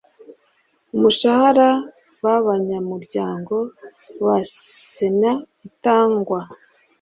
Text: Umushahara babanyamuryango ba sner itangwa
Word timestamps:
Umushahara 0.95 1.69
babanyamuryango 2.23 3.55
ba 4.23 4.37
sner 4.91 5.37
itangwa 5.67 6.39